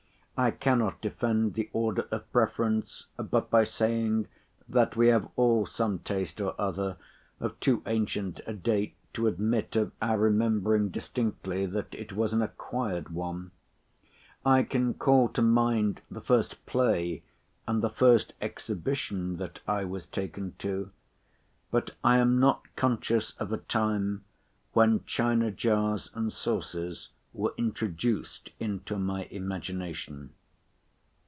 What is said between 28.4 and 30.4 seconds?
into my imagination.